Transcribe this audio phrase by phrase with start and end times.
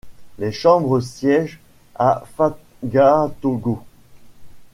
[0.39, 1.59] Les chambres siègent
[1.93, 3.83] à Fagatogo.